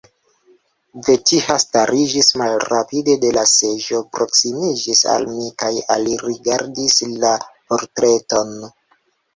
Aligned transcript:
Vetiha 1.07 1.57
stariĝis 1.63 2.31
malrapide 2.43 3.17
de 3.25 3.31
la 3.37 3.43
seĝo, 3.51 4.01
proksimiĝis 4.17 5.05
al 5.13 5.31
mi 5.37 5.49
kaj 5.65 5.73
alrigardis 5.99 7.01
la 7.23 7.39
portreton. 7.55 8.57